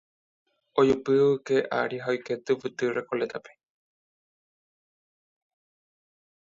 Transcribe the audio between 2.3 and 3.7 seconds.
tyvyty Recoleta-pe